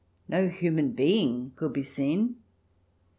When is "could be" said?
1.55-1.83